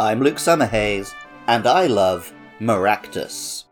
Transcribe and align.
I'm 0.00 0.18
Luke 0.18 0.38
Summerhays, 0.38 1.14
and 1.46 1.68
I 1.68 1.86
love 1.86 2.34
Maractus. 2.60 3.62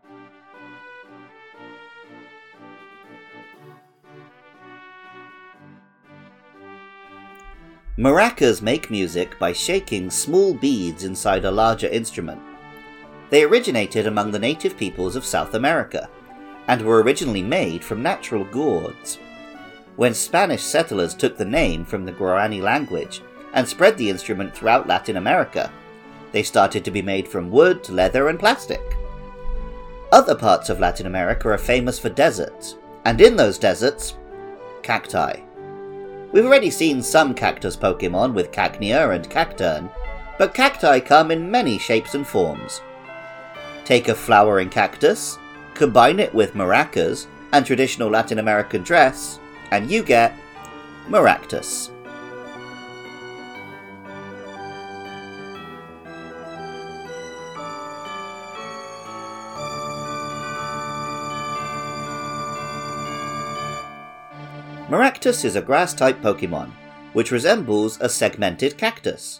Maracas 7.97 8.61
make 8.61 8.89
music 8.89 9.37
by 9.37 9.51
shaking 9.51 10.09
small 10.09 10.53
beads 10.53 11.03
inside 11.03 11.43
a 11.43 11.51
larger 11.51 11.89
instrument. 11.89 12.41
They 13.29 13.43
originated 13.43 14.07
among 14.07 14.31
the 14.31 14.39
native 14.39 14.77
peoples 14.77 15.17
of 15.17 15.25
South 15.25 15.55
America 15.55 16.09
and 16.69 16.81
were 16.83 17.03
originally 17.03 17.43
made 17.43 17.83
from 17.83 18.01
natural 18.01 18.45
gourds. 18.45 19.19
When 19.97 20.13
Spanish 20.13 20.63
settlers 20.63 21.15
took 21.15 21.37
the 21.37 21.43
name 21.43 21.83
from 21.83 22.05
the 22.05 22.13
Guarani 22.13 22.61
language 22.61 23.21
and 23.53 23.67
spread 23.67 23.97
the 23.97 24.09
instrument 24.09 24.55
throughout 24.55 24.87
Latin 24.87 25.17
America, 25.17 25.69
they 26.33 26.43
started 26.43 26.83
to 26.83 26.91
be 26.91 27.01
made 27.01 27.27
from 27.27 27.49
wood, 27.49 27.87
leather, 27.87 28.27
and 28.27 28.37
plastic. 28.37 28.97
Other 30.11 30.35
parts 30.35 30.69
of 30.69 30.79
Latin 30.79 31.05
America 31.05 31.47
are 31.49 31.57
famous 31.57 31.97
for 31.97 32.09
deserts, 32.09 32.75
and 33.05 33.21
in 33.21 33.37
those 33.37 33.57
deserts, 33.57 34.17
cacti. 34.81 35.39
We've 36.33 36.45
already 36.45 36.71
seen 36.71 37.01
some 37.01 37.33
cactus 37.33 37.77
Pokemon 37.77 38.33
with 38.33 38.51
Cacnea 38.51 39.15
and 39.15 39.29
Cacturne, 39.29 39.89
but 40.37 40.53
cacti 40.53 40.99
come 40.99 41.31
in 41.31 41.49
many 41.49 41.77
shapes 41.77 42.15
and 42.15 42.27
forms. 42.27 42.81
Take 43.85 44.07
a 44.07 44.15
flowering 44.15 44.69
cactus, 44.69 45.37
combine 45.75 46.19
it 46.19 46.33
with 46.33 46.53
maracas 46.55 47.27
and 47.51 47.65
traditional 47.65 48.09
Latin 48.09 48.39
American 48.39 48.81
dress, 48.81 49.39
and 49.71 49.89
you 49.89 50.03
get 50.03 50.35
Maractus. 51.07 51.92
Maractus 64.89 65.45
is 65.45 65.55
a 65.55 65.61
grass 65.61 65.93
type 65.93 66.21
Pokemon, 66.21 66.69
which 67.13 67.31
resembles 67.31 67.97
a 68.01 68.09
segmented 68.09 68.77
cactus. 68.77 69.39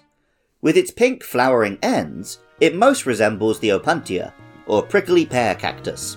With 0.62 0.78
its 0.78 0.90
pink 0.90 1.22
flowering 1.22 1.78
ends, 1.84 2.40
it 2.62 2.76
most 2.76 3.06
resembles 3.06 3.60
the 3.60 3.70
Opuntia, 3.70 4.32
or 4.68 4.82
prickly 4.82 5.26
pear 5.26 5.54
cactus, 5.56 6.16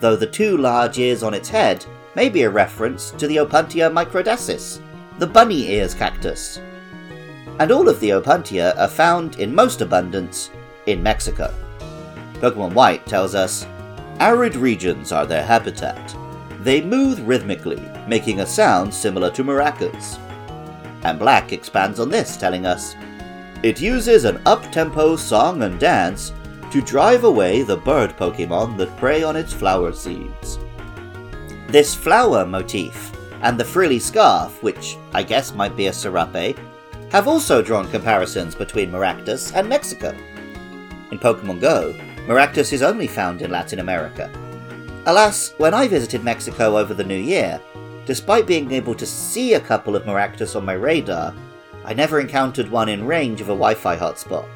though 0.00 0.16
the 0.16 0.26
two 0.26 0.56
large 0.56 0.98
ears 0.98 1.22
on 1.22 1.34
its 1.34 1.50
head 1.50 1.84
may 2.14 2.30
be 2.30 2.44
a 2.44 2.50
reference 2.50 3.10
to 3.12 3.26
the 3.28 3.36
Opuntia 3.36 3.92
microdasys, 3.92 4.80
the 5.18 5.26
bunny 5.26 5.68
ears 5.68 5.92
cactus. 5.92 6.58
And 7.58 7.70
all 7.70 7.90
of 7.90 8.00
the 8.00 8.10
Opuntia 8.10 8.74
are 8.78 8.88
found 8.88 9.38
in 9.38 9.54
most 9.54 9.82
abundance 9.82 10.50
in 10.86 11.02
Mexico. 11.02 11.52
Pokemon 12.34 12.72
White 12.72 13.04
tells 13.04 13.34
us 13.34 13.66
arid 14.18 14.56
regions 14.56 15.12
are 15.12 15.26
their 15.26 15.44
habitat. 15.44 16.16
They 16.66 16.80
move 16.80 17.28
rhythmically, 17.28 17.80
making 18.08 18.40
a 18.40 18.46
sound 18.46 18.92
similar 18.92 19.30
to 19.30 19.44
maracas. 19.44 20.18
And 21.04 21.16
Black 21.16 21.52
expands 21.52 22.00
on 22.00 22.08
this, 22.08 22.36
telling 22.36 22.66
us 22.66 22.96
it 23.62 23.80
uses 23.80 24.24
an 24.24 24.42
up 24.46 24.72
tempo 24.72 25.14
song 25.14 25.62
and 25.62 25.78
dance 25.78 26.32
to 26.72 26.82
drive 26.82 27.22
away 27.22 27.62
the 27.62 27.76
bird 27.76 28.16
Pokemon 28.16 28.76
that 28.78 28.96
prey 28.96 29.22
on 29.22 29.36
its 29.36 29.52
flower 29.52 29.92
seeds. 29.92 30.58
This 31.68 31.94
flower 31.94 32.44
motif 32.44 33.12
and 33.42 33.60
the 33.60 33.64
frilly 33.64 34.00
scarf, 34.00 34.60
which 34.60 34.96
I 35.14 35.22
guess 35.22 35.54
might 35.54 35.76
be 35.76 35.86
a 35.86 35.92
serape, 35.92 36.58
have 37.12 37.28
also 37.28 37.62
drawn 37.62 37.88
comparisons 37.92 38.56
between 38.56 38.90
Maractus 38.90 39.54
and 39.54 39.68
Mexico. 39.68 40.12
In 41.12 41.20
Pokemon 41.20 41.60
Go, 41.60 41.92
Maractus 42.26 42.72
is 42.72 42.82
only 42.82 43.06
found 43.06 43.40
in 43.40 43.52
Latin 43.52 43.78
America. 43.78 44.28
Alas, 45.08 45.54
when 45.58 45.72
I 45.72 45.86
visited 45.86 46.24
Mexico 46.24 46.76
over 46.76 46.92
the 46.92 47.04
new 47.04 47.16
year, 47.16 47.60
despite 48.06 48.44
being 48.44 48.72
able 48.72 48.94
to 48.96 49.06
see 49.06 49.54
a 49.54 49.60
couple 49.60 49.94
of 49.94 50.02
Maractus 50.02 50.56
on 50.56 50.64
my 50.64 50.72
radar, 50.72 51.32
I 51.84 51.94
never 51.94 52.18
encountered 52.18 52.68
one 52.68 52.88
in 52.88 53.06
range 53.06 53.40
of 53.40 53.46
a 53.48 53.52
Wi 53.52 53.74
Fi 53.74 53.96
hotspot. 53.96 54.48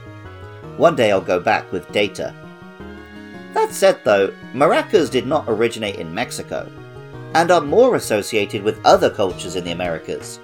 One 0.77 0.97
day 0.97 1.13
I'll 1.13 1.21
go 1.21 1.39
back 1.39 1.71
with 1.71 1.93
data. 1.93 2.35
That 3.55 3.71
said, 3.71 4.01
though, 4.03 4.35
maracas 4.53 5.09
did 5.09 5.25
not 5.25 5.45
originate 5.47 6.01
in 6.01 6.13
Mexico, 6.13 6.69
and 7.35 7.53
are 7.53 7.61
more 7.61 7.95
associated 7.95 8.65
with 8.65 8.85
other 8.85 9.09
cultures 9.09 9.55
in 9.55 9.63
the 9.63 9.71
Americas. 9.71 10.41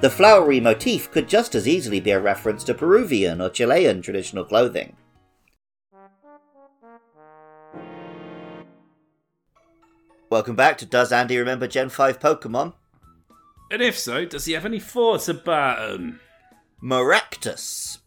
The 0.00 0.10
flowery 0.10 0.58
motif 0.58 1.08
could 1.12 1.28
just 1.28 1.54
as 1.54 1.68
easily 1.68 2.00
be 2.00 2.10
a 2.10 2.20
reference 2.20 2.64
to 2.64 2.74
Peruvian 2.74 3.40
or 3.40 3.48
Chilean 3.48 4.02
traditional 4.02 4.44
clothing. 4.44 4.96
Welcome 10.30 10.54
back 10.54 10.78
to 10.78 10.86
Does 10.86 11.10
Andy 11.10 11.36
Remember 11.38 11.66
Gen 11.66 11.88
5 11.88 12.20
Pokemon? 12.20 12.74
And 13.70 13.82
if 13.82 13.98
so, 13.98 14.24
does 14.24 14.44
he 14.44 14.52
have 14.52 14.64
any 14.64 14.78
thoughts 14.78 15.28
about 15.28 15.78
them? 15.90 16.20
Maractus. 16.82 17.98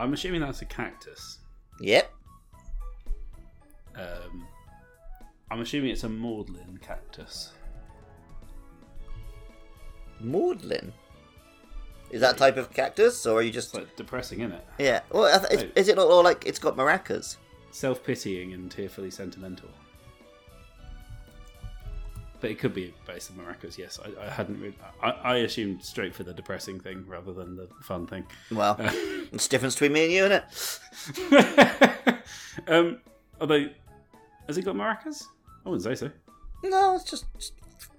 I'm 0.00 0.12
assuming 0.12 0.40
that's 0.40 0.62
a 0.62 0.64
cactus. 0.64 1.38
Yep. 1.80 2.12
Um, 3.94 4.46
I'm 5.50 5.60
assuming 5.60 5.90
it's 5.90 6.02
a 6.04 6.08
maudlin 6.08 6.78
cactus. 6.82 7.52
Maudlin? 10.20 10.92
Is 12.10 12.20
that 12.20 12.36
type 12.36 12.56
of 12.56 12.72
cactus, 12.72 13.24
or 13.26 13.38
are 13.38 13.42
you 13.42 13.48
It's 13.48 13.54
just. 13.54 13.74
like 13.74 13.94
depressing, 13.96 14.40
isn't 14.40 14.52
it? 14.52 14.66
Yeah. 14.78 15.00
Well, 15.10 15.24
I 15.32 15.38
th- 15.46 15.52
is, 15.62 15.70
is 15.76 15.88
it 15.88 15.96
not 15.96 16.08
all 16.08 16.22
like 16.24 16.44
it's 16.46 16.58
got 16.58 16.76
maracas? 16.76 17.36
Self 17.70 18.04
pitying 18.04 18.52
and 18.52 18.70
tearfully 18.70 19.10
sentimental. 19.10 19.68
But 22.42 22.50
it 22.50 22.58
could 22.58 22.74
be 22.74 22.92
based 23.06 23.30
on 23.30 23.36
maracas. 23.36 23.78
Yes, 23.78 24.00
I, 24.04 24.26
I 24.26 24.28
hadn't. 24.28 24.60
Really, 24.60 24.74
I, 25.00 25.10
I 25.10 25.36
assumed 25.36 25.84
straight 25.84 26.12
for 26.12 26.24
the 26.24 26.34
depressing 26.34 26.80
thing 26.80 27.04
rather 27.06 27.32
than 27.32 27.54
the 27.54 27.68
fun 27.82 28.04
thing. 28.04 28.26
Well, 28.50 28.74
it's 28.80 29.46
the 29.46 29.50
difference 29.50 29.76
between 29.76 29.92
me 29.92 30.04
and 30.06 30.12
you, 30.12 30.24
isn't 30.24 30.42
it? 31.30 32.16
um, 32.66 32.98
although, 33.40 33.68
has 34.48 34.58
it 34.58 34.64
got 34.64 34.74
maracas? 34.74 35.22
I 35.64 35.68
wouldn't 35.68 35.84
say 35.84 35.94
so. 35.94 36.10
No, 36.64 36.96
it's 36.96 37.04
just. 37.04 37.26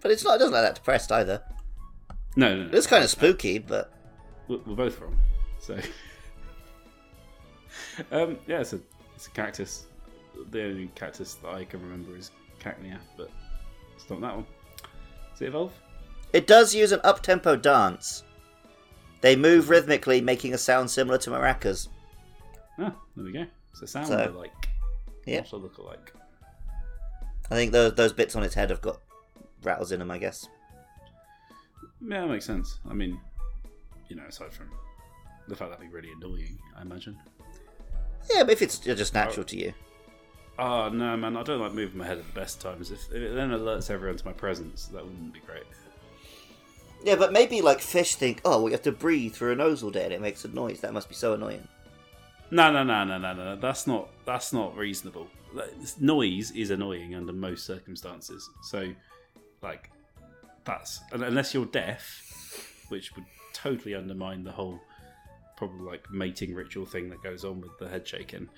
But 0.02 0.12
it's 0.12 0.26
not. 0.26 0.36
It 0.36 0.40
doesn't 0.40 0.54
look 0.54 0.62
that 0.62 0.76
depressed 0.76 1.10
either. 1.14 1.42
No, 2.36 2.54
no, 2.54 2.64
no. 2.66 2.78
It's 2.78 2.86
kind 2.86 3.02
of 3.02 3.10
spooky, 3.10 3.60
but 3.60 3.94
We're 4.50 4.60
we're 4.68 4.76
both 4.76 5.00
wrong. 5.00 5.18
So, 5.60 5.76
um, 8.12 8.38
yeah, 8.46 8.60
it's 8.60 8.74
a 8.74 8.82
it's 9.16 9.28
a 9.28 9.32
cactus. 9.32 9.86
The 10.52 10.66
only 10.66 10.92
cactus 10.96 11.36
that 11.36 11.48
I 11.48 11.64
can 11.64 11.82
remember 11.82 12.18
is 12.18 12.32
Cacnea, 12.60 12.98
but 13.16 13.30
it's 13.96 14.10
not 14.10 14.22
that 14.22 14.36
one. 14.36 14.46
Does 15.34 15.42
it 15.42 15.48
evolve? 15.48 15.74
it 16.34 16.48
does 16.48 16.74
use 16.74 16.92
an 16.92 17.00
up-tempo 17.04 17.56
dance. 17.56 18.24
They 19.22 19.36
move 19.36 19.70
rhythmically, 19.70 20.20
making 20.20 20.54
a 20.54 20.58
sound 20.58 20.90
similar 20.90 21.18
to 21.20 21.30
maracas. 21.30 21.88
Ah, 22.80 22.94
there 23.16 23.26
we 23.26 23.32
go. 23.32 23.46
It's 23.72 23.82
a 23.84 23.88
sound 23.88 24.08
So, 24.08 24.32
alike. 24.36 24.52
yep. 25.26 25.44
Not 25.46 25.54
a 25.54 25.56
look 25.58 25.78
alike. 25.78 26.12
I 27.52 27.56
think 27.56 27.72
those 27.72 27.94
those 27.94 28.14
bits 28.14 28.36
on 28.36 28.44
its 28.44 28.56
head 28.56 28.70
have 28.72 28.82
got 28.82 29.00
rattles 29.64 29.92
in 29.92 30.00
them. 30.00 30.10
I 30.12 30.18
guess. 30.18 30.48
Yeah, 32.02 32.22
that 32.22 32.28
makes 32.30 32.46
sense. 32.46 32.80
I 32.90 32.94
mean, 32.94 33.20
you 34.10 34.16
know, 34.16 34.24
aside 34.28 34.52
from 34.54 34.70
the 35.48 35.56
fact 35.56 35.72
that'd 35.72 35.86
be 35.88 35.94
really 35.96 36.12
annoying, 36.12 36.58
I 36.78 36.82
imagine. 36.82 37.18
Yeah, 38.34 38.44
but 38.44 38.52
if 38.54 38.62
it's 38.62 38.80
just 38.80 39.14
natural 39.14 39.46
to 39.46 39.58
you. 39.58 39.74
Oh 40.60 40.90
no, 40.90 41.18
man! 41.18 41.36
I 41.36 41.44
don't 41.44 41.60
like 41.60 41.74
moving 41.74 41.98
my 41.98 42.06
head 42.06 42.20
at 42.20 42.28
the 42.28 42.40
best 42.40 42.62
times. 42.62 42.92
If, 42.92 43.00
if 43.12 43.22
it 43.22 43.36
then 43.36 43.50
alerts 43.50 43.90
everyone 43.90 44.18
to 44.18 44.26
my 44.26 44.34
presence, 44.34 44.86
that 44.88 45.04
wouldn't 45.04 45.34
be 45.34 45.40
great. 45.40 45.64
Yeah, 47.04 47.16
but 47.16 47.34
maybe 47.34 47.62
like 47.62 47.82
fish 47.82 48.16
think, 48.16 48.42
oh, 48.46 48.62
we 48.62 48.72
have 48.72 48.84
to 48.84 48.92
breathe 48.92 49.34
through 49.34 49.54
a 49.54 49.56
nose 49.56 49.84
all 49.84 49.90
day 49.90 50.06
and 50.06 50.14
it 50.14 50.22
makes 50.22 50.46
a 50.46 50.48
noise. 50.48 50.80
That 50.82 50.94
must 50.94 51.10
be 51.10 51.16
so 51.16 51.34
annoying. 51.34 51.68
No, 52.50 52.72
no, 52.72 52.84
no, 52.84 53.04
no, 53.04 53.18
no, 53.18 53.34
no. 53.34 53.56
That's 53.56 53.88
not 53.88 54.10
that's 54.26 54.54
not 54.54 54.78
reasonable. 54.78 55.28
Like, 55.54 55.72
Noise 56.00 56.52
is 56.52 56.70
annoying 56.70 57.14
under 57.16 57.34
most 57.34 57.66
circumstances. 57.66 58.50
So, 58.64 58.94
like, 59.62 59.90
that's 60.64 61.02
unless 61.12 61.54
you're 61.54 61.66
deaf, 61.66 62.86
which 62.90 63.16
would 63.16 63.26
totally 63.54 63.96
undermine 63.96 64.44
the 64.44 64.52
whole 64.52 64.80
probably 65.58 65.86
like 65.86 66.10
mating 66.12 66.54
ritual 66.54 66.86
thing 66.86 67.10
that 67.10 67.22
goes 67.22 67.44
on 67.44 67.62
with 67.62 67.78
the 67.80 67.88
head 67.88 68.08
shaking. 68.08 68.50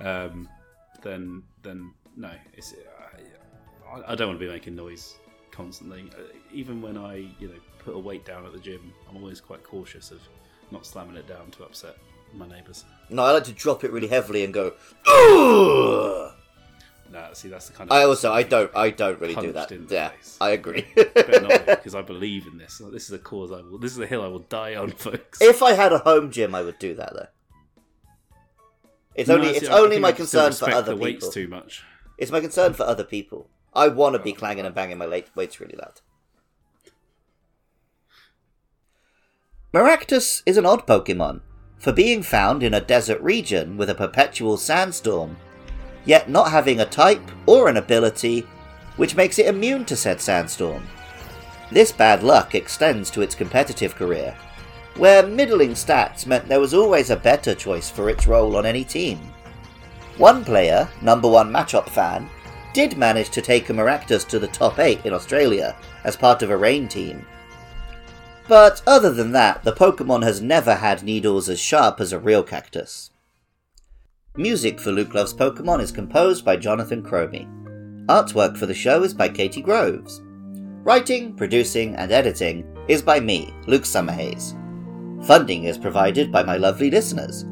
Um, 0.00 0.48
then, 1.04 1.42
then 1.62 1.92
no, 2.16 2.30
it's 2.54 2.72
uh, 2.72 3.96
I, 4.06 4.12
I 4.12 4.14
don't 4.16 4.28
want 4.28 4.40
to 4.40 4.44
be 4.46 4.50
making 4.50 4.74
noise 4.74 5.14
constantly. 5.52 6.10
Uh, 6.18 6.22
Even 6.52 6.82
when 6.82 6.96
I, 6.98 7.28
you 7.38 7.48
know, 7.48 7.54
put 7.78 7.94
a 7.94 7.98
weight 7.98 8.24
down 8.24 8.44
at 8.44 8.52
the 8.52 8.58
gym, 8.58 8.92
I'm 9.08 9.16
always 9.18 9.40
quite 9.40 9.62
cautious 9.62 10.10
of 10.10 10.20
not 10.72 10.84
slamming 10.84 11.16
it 11.16 11.28
down 11.28 11.50
to 11.52 11.64
upset 11.64 11.96
my 12.32 12.48
neighbours. 12.48 12.84
No, 13.10 13.22
I 13.22 13.30
like 13.32 13.44
to 13.44 13.52
drop 13.52 13.84
it 13.84 13.92
really 13.92 14.08
heavily 14.08 14.44
and 14.44 14.52
go, 14.52 14.72
Ugh! 15.06 16.32
no, 17.12 17.28
see, 17.32 17.48
that's 17.48 17.68
the 17.68 17.74
kind 17.74 17.90
of. 17.90 17.96
I 17.96 18.04
also 18.04 18.32
I 18.32 18.42
don't 18.42 18.70
I 18.74 18.90
don't 18.90 19.20
really 19.20 19.34
do 19.34 19.52
that. 19.52 19.70
Yeah, 19.88 20.08
face. 20.08 20.36
I 20.40 20.50
agree. 20.50 20.86
because 20.94 21.94
I 22.00 22.02
believe 22.02 22.46
in 22.46 22.58
this. 22.58 22.82
This 22.92 23.04
is 23.04 23.12
a 23.12 23.18
cause 23.18 23.52
I 23.52 23.60
will. 23.60 23.78
This 23.78 23.92
is 23.92 23.98
a 23.98 24.06
hill 24.06 24.22
I 24.22 24.28
will 24.28 24.40
die 24.40 24.74
on, 24.74 24.90
folks. 24.90 25.40
if 25.40 25.62
I 25.62 25.72
had 25.74 25.92
a 25.92 25.98
home 25.98 26.30
gym, 26.30 26.54
I 26.54 26.62
would 26.62 26.78
do 26.78 26.94
that 26.94 27.12
though. 27.14 27.26
It's 29.14 29.28
No, 29.28 29.36
only 29.36 29.48
it's 29.50 29.68
I 29.68 29.78
only 29.78 29.98
my 29.98 30.12
concern 30.12 30.52
for 30.52 30.70
other 30.70 30.94
the 30.94 31.04
people. 31.04 31.30
too 31.30 31.48
much. 31.48 31.84
It's 32.18 32.30
my 32.32 32.40
concern 32.40 32.74
for 32.74 32.84
other 32.84 33.04
people. 33.04 33.48
I 33.72 33.88
want 33.88 34.14
to 34.14 34.18
be 34.18 34.32
clanging 34.32 34.66
and 34.66 34.74
banging 34.74 34.98
my 34.98 35.06
late 35.06 35.28
weights 35.34 35.60
really 35.60 35.76
loud. 35.76 36.00
Maractus 39.72 40.42
is 40.46 40.56
an 40.56 40.66
odd 40.66 40.86
Pokemon 40.86 41.40
for 41.78 41.92
being 41.92 42.22
found 42.22 42.62
in 42.62 42.72
a 42.72 42.80
desert 42.80 43.20
region 43.20 43.76
with 43.76 43.90
a 43.90 43.94
perpetual 43.94 44.56
sandstorm, 44.56 45.36
yet 46.04 46.28
not 46.30 46.50
having 46.50 46.80
a 46.80 46.86
type 46.86 47.30
or 47.46 47.68
an 47.68 47.76
ability 47.76 48.46
which 48.96 49.16
makes 49.16 49.38
it 49.38 49.46
immune 49.46 49.84
to 49.84 49.96
said 49.96 50.20
sandstorm. 50.20 50.86
This 51.72 51.90
bad 51.90 52.22
luck 52.22 52.54
extends 52.54 53.10
to 53.10 53.22
its 53.22 53.34
competitive 53.34 53.96
career, 53.96 54.36
where 54.96 55.26
middling 55.26 55.72
stats 55.72 56.26
meant 56.26 56.48
there 56.48 56.60
was 56.60 56.74
always 56.74 57.10
a 57.10 57.16
better 57.16 57.54
choice 57.54 57.90
for 57.90 58.08
its 58.08 58.26
role 58.26 58.56
on 58.56 58.66
any 58.66 58.84
team. 58.84 59.18
One 60.18 60.44
player, 60.44 60.88
number 61.02 61.28
one 61.28 61.50
matchup 61.50 61.88
fan, 61.88 62.28
did 62.72 62.96
manage 62.96 63.30
to 63.30 63.42
take 63.42 63.66
Maractus 63.66 64.26
to 64.28 64.38
the 64.38 64.48
top 64.48 64.78
8 64.78 65.04
in 65.04 65.12
Australia 65.12 65.76
as 66.04 66.16
part 66.16 66.42
of 66.42 66.50
a 66.50 66.56
rain 66.56 66.88
team. 66.88 67.26
But 68.46 68.82
other 68.86 69.10
than 69.10 69.32
that, 69.32 69.64
the 69.64 69.72
Pokemon 69.72 70.22
has 70.22 70.42
never 70.42 70.74
had 70.74 71.02
needles 71.02 71.48
as 71.48 71.58
sharp 71.58 72.00
as 72.00 72.12
a 72.12 72.18
real 72.18 72.42
cactus. 72.42 73.10
Music 74.36 74.80
for 74.80 74.90
Luke 74.90 75.14
Loves 75.14 75.32
Pokemon 75.32 75.80
is 75.80 75.92
composed 75.92 76.44
by 76.44 76.56
Jonathan 76.56 77.02
Cromie. 77.02 77.48
Artwork 78.06 78.56
for 78.56 78.66
the 78.66 78.74
show 78.74 79.02
is 79.02 79.14
by 79.14 79.28
Katie 79.28 79.62
Groves. 79.62 80.20
Writing, 80.82 81.34
producing, 81.34 81.94
and 81.96 82.12
editing 82.12 82.66
is 82.88 83.00
by 83.00 83.18
me, 83.18 83.54
Luke 83.66 83.84
Summerhays. 83.84 84.54
Funding 85.26 85.64
is 85.64 85.78
provided 85.78 86.30
by 86.30 86.42
my 86.42 86.58
lovely 86.58 86.90
listeners. 86.90 87.46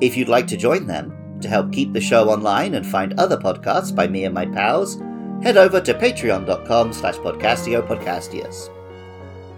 If 0.00 0.16
you'd 0.16 0.28
like 0.28 0.46
to 0.46 0.56
join 0.56 0.86
them, 0.86 1.14
to 1.42 1.48
help 1.48 1.72
keep 1.72 1.92
the 1.92 2.00
show 2.00 2.30
online 2.30 2.74
and 2.74 2.86
find 2.86 3.12
other 3.14 3.36
podcasts 3.36 3.94
by 3.94 4.08
me 4.08 4.24
and 4.24 4.34
my 4.34 4.46
pals, 4.46 5.00
head 5.42 5.56
over 5.56 5.80
to 5.80 5.94
patreon.com 5.94 6.92
slash 6.92 7.16
podcastiopodcastius. 7.16 8.70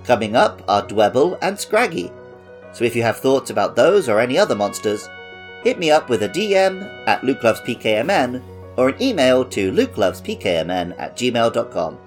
Coming 0.05 0.35
up 0.35 0.63
are 0.69 0.87
Dwebble 0.87 1.39
and 1.43 1.57
Scraggy, 1.57 2.13
so 2.73 2.85
if 2.85 2.97
you 2.97 3.03
have 3.03 3.19
thoughts 3.19 3.51
about 3.51 3.77
those 3.77 4.09
or 4.09 4.19
any 4.19 4.37
other 4.37 4.55
monsters, 4.55 5.09
hit 5.63 5.79
me 5.79 5.91
up 5.91 6.09
with 6.09 6.23
a 6.25 6.29
DM 6.29 6.83
at 7.07 7.23
lukelovespkmn 7.23 8.43
or 8.77 8.89
an 8.89 9.03
email 9.03 9.45
to 9.45 9.73
lukelovespkmn 9.73 10.99
at 10.99 11.17
gmail.com. 11.17 11.99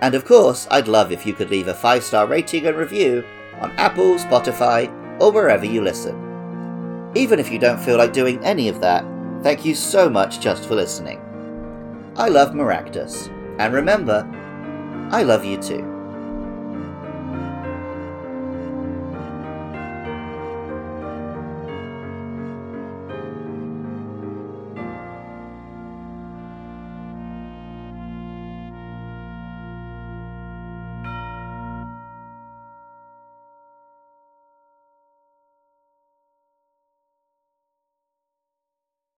And 0.00 0.14
of 0.14 0.24
course, 0.24 0.66
I'd 0.70 0.88
love 0.88 1.12
if 1.12 1.26
you 1.26 1.34
could 1.34 1.50
leave 1.50 1.68
a 1.68 1.74
5 1.74 2.02
star 2.02 2.26
rating 2.26 2.66
and 2.66 2.76
review 2.76 3.24
on 3.58 3.72
Apple, 3.72 4.14
Spotify, 4.16 4.88
or 5.20 5.30
wherever 5.32 5.66
you 5.66 5.82
listen. 5.82 7.10
Even 7.14 7.38
if 7.38 7.50
you 7.50 7.58
don't 7.58 7.80
feel 7.80 7.98
like 7.98 8.12
doing 8.12 8.42
any 8.44 8.68
of 8.68 8.80
that, 8.80 9.04
thank 9.42 9.64
you 9.64 9.74
so 9.74 10.08
much 10.08 10.40
just 10.40 10.66
for 10.66 10.74
listening. 10.74 11.20
I 12.16 12.28
love 12.28 12.50
Maractus, 12.50 13.28
and 13.58 13.74
remember, 13.74 14.28
I 15.10 15.22
love 15.22 15.44
you 15.44 15.56
too. 15.56 15.99